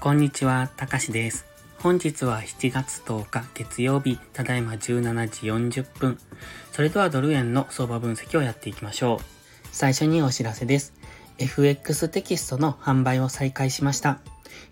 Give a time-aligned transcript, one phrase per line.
[0.00, 1.46] こんにちは、たかしです。
[1.78, 5.46] 本日は7月10日月曜日、ただいま17時
[5.80, 6.18] 40分。
[6.72, 9.24] それではドル円の相場分析をやっていきましょう。
[9.72, 10.92] 最初にお知らせです。
[11.38, 14.18] FX テキストの販売を再開しました。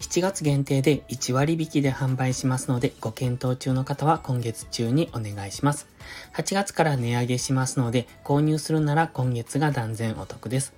[0.00, 5.86] 7月限定で1割引きで販売しますので、ご検討中の方は今月中にお願いします。
[6.34, 10.74] 8月から値上げしますので、購入するなら今月が断然お得です。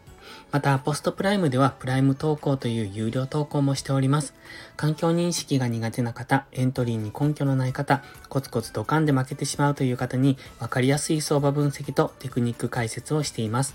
[0.51, 4.35] また、ポストプライムではプライム投稿という有料投稿もしております。
[4.77, 13.75] 環境認識が苦手な方、エントリーに根拠のない方、コツコツドカンで負けてしまうという方に分かりやすい相場分析とテクニック解説をしています。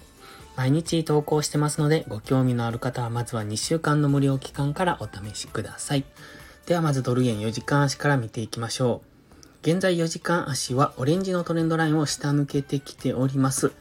[0.56, 6.04] 毎日投稿してますので、ご興味のある方はまずは2週間の無料期間からお試しください。
[6.66, 9.10] ではまずドル円4時間足から見ていきましょう。
[9.62, 13.74] 現在4時間足はオレンジのトレンドラインを下抜けてきております。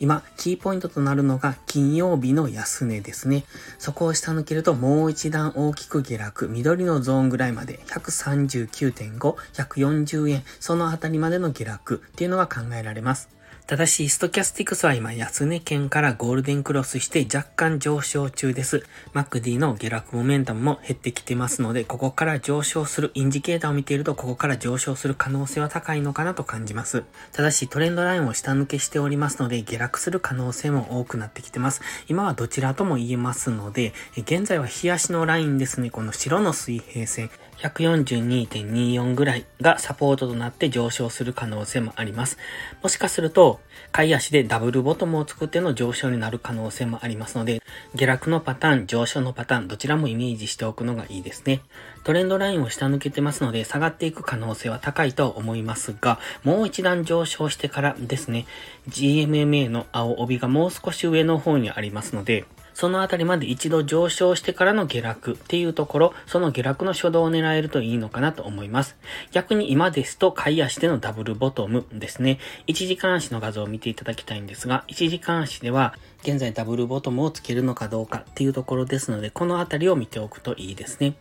[0.00, 3.44] 今、キーポイントとなるのが金曜日の安値ですね。
[3.78, 13.35] そこを下抜けるともう一段大きく下落、緑のゾーンぐらいまで139.5、140円、そのあたりまでの下落っていうのが考えられます。
[13.66, 18.86] ただし、ストキャスティクスは今、安値圏からゴールデンクロスして若干上昇中です。
[19.12, 27.02] MacD の下落モメンタムも減ってきてますので、ここから上昇するインジケーターを見ていると、ここから上昇する可能性は高いのかなと感じます。
[27.32, 31.80] ただし、トレンドラインを下抜けしておりますので、下落する可能性も多くなってきてます。
[32.06, 37.30] 今はどちらとも言えますので、現在は日足のラインですね、この白の水平線。
[37.58, 42.38] 142.24ぐらいがサポートとなって上昇する可能性もあります。
[42.82, 43.60] もしかすると、
[43.92, 47.62] 買い足でダブルボトムを作っての上昇になる可能性もありますので、
[47.94, 51.62] 下落のパターン、上昇のパターン、どちらもイメージしておくのがいいですね。
[52.04, 58.46] トレンドラインを下抜けてますので、下がっていく可能性は高いと思いますが、もう一段上昇してからですね、
[58.88, 62.44] GMMA の青帯がもう少し上の方にありますので、
[62.76, 68.98] そのあたりまで一度上昇してからの下落っていうところ、その下落の初動を狙えるといいのかなと思います。
[69.32, 72.38] 逆に今ですと、買い足でのダブルボトムですね。
[72.66, 81.14] 1時間足の画像を見ていただきたいんですが、1時間足では、現在ダブルボトムをつけるのかどうかっていうところですので、このあたりを見ておくといいですね。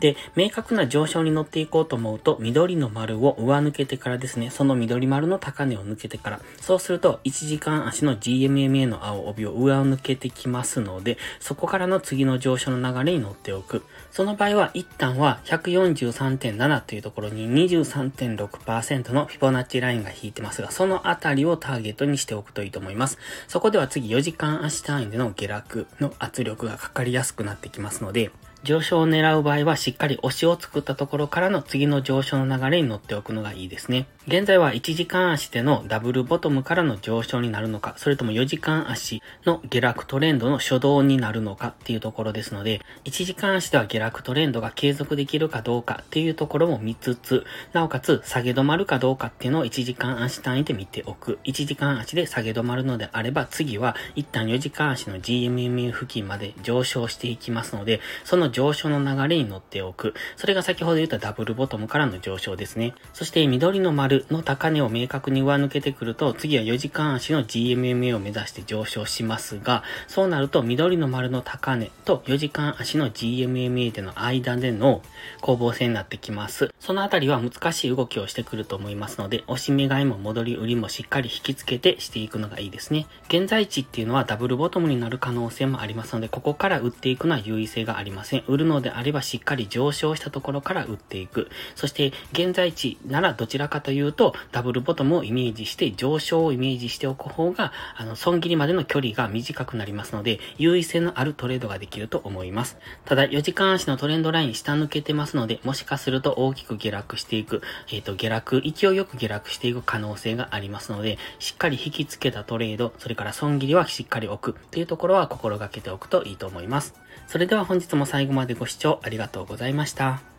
[0.00, 13.82] で、明確な上昇に乗っていこうと思うと、緑の丸を上抜けてからですね、その緑丸の高値を抜けてから、そうすると、1時間足の GMMA の青帯を上を抜けてきますので、そこからの次の上昇の流れに乗っておく。
[14.10, 23.18] その場合は、一旦は143.7というところに23.6%のフィボナッチラインが引いてますが、そのあたりをターゲットにしておくといいと思います。
[23.48, 28.30] そこでは次4時間足単位での下落の圧力がかかりやすくなってきますので、
[28.64, 34.06] 上昇を狙う場合はしっかり押しを作ったところからの次の上昇の流れに乗っておくのがいいですね。
[34.26, 51.38] 現在は1時間足でのダブルボトムからの上昇になるのか、それとも4時間足の下落トレンドの初動になるのかっていうところですので、1時間足では下落トレンドが継続できるかどうかっていうところも見つつ、なおかつ下げ止まるかどうかっていうのを1時間足単位で見ておく。
[51.44, 60.14] 1時間足で下げ止まるのであれば、次は一旦4時間足の GMM 付近まで上昇していきますので、その上昇の流れに乗っておく。
[60.36, 62.94] それが先ほど言ったダブルボトムからの上昇ですね。
[63.12, 75.02] そして緑の丸の高値を明確に上抜けてくると、次は4時間足の GMMA を目指して上昇しますが、そうなると緑の丸の高値と4時間足の GMMA での間での
[75.40, 76.70] 攻防戦になってきます。
[76.78, 83.06] そのあたりは難しい動きをしてくると思いますので、押し目買いも戻り売りもしっかり引き付けてしていくのがいいですね。
[83.28, 88.43] 現在地っていうのはダブルボトムになる可能性もありますので、ここから売っていくのは優位性がありません。
[88.48, 91.48] 売るのであればしっかり上昇したところから打っていく。
[91.74, 102.76] そして現在地ならどちらかというとダブルボトムをイメージして上昇をイメージしておく方があの損切りまでの距離が短くなりますので優位性のあるトレードができると思います。
[103.04, 116.94] ただ4時間足のトレンドライン下抜けてますのでもしかすると大きく下落していく、えっ、ー、と下落、勢いよく下落していく可能性がありますのでしっかり引き付けたトレード、それから損切りはしっかり置くというところは心がけておくといいと思います。
[117.26, 120.33] それでは本日も最後までご視聴ありがとうございました。